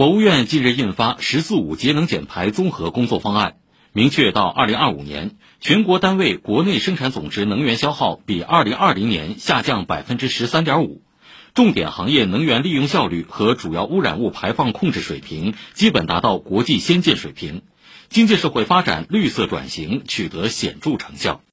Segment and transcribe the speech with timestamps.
[0.00, 3.56] 国务院近日印发十四五节能减排综合工作方案
[3.92, 11.02] 明确到二零二五年全国单位国内生产总值能源消耗比二零二零年下降百分之十三点五
[11.52, 17.60] 重点行业能源利用效率和主要污染物排放控制水平基本达到国际先进水平。
[18.08, 21.42] 经济社会发展绿色转型取得显著成效。